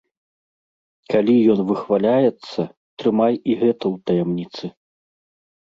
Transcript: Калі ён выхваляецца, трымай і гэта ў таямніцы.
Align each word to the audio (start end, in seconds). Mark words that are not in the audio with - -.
Калі 1.13 1.35
ён 1.55 1.59
выхваляецца, 1.69 2.59
трымай 3.05 3.33
і 3.49 3.61
гэта 3.63 3.79
ў 3.79 3.95
таямніцы. 4.09 4.65